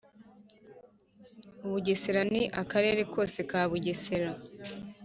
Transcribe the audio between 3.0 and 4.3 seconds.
kose ka Bugesera